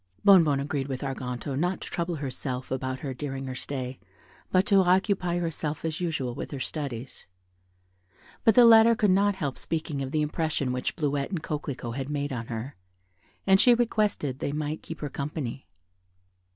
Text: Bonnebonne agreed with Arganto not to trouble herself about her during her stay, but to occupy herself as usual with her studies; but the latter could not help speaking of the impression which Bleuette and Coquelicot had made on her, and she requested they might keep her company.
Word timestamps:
Bonnebonne 0.25 0.59
agreed 0.59 0.87
with 0.87 1.01
Arganto 1.03 1.55
not 1.55 1.79
to 1.81 1.87
trouble 1.87 2.15
herself 2.15 2.71
about 2.71 3.01
her 3.01 3.13
during 3.13 3.45
her 3.45 3.53
stay, 3.53 3.99
but 4.51 4.65
to 4.65 4.77
occupy 4.77 5.37
herself 5.37 5.85
as 5.85 6.01
usual 6.01 6.33
with 6.33 6.49
her 6.49 6.59
studies; 6.59 7.27
but 8.43 8.55
the 8.55 8.65
latter 8.65 8.95
could 8.95 9.11
not 9.11 9.35
help 9.35 9.59
speaking 9.59 10.01
of 10.01 10.09
the 10.09 10.23
impression 10.23 10.73
which 10.73 10.95
Bleuette 10.95 11.29
and 11.29 11.43
Coquelicot 11.43 11.97
had 11.97 12.09
made 12.09 12.33
on 12.33 12.47
her, 12.47 12.75
and 13.45 13.61
she 13.61 13.75
requested 13.75 14.39
they 14.39 14.51
might 14.51 14.81
keep 14.81 15.01
her 15.01 15.07
company. 15.09 15.67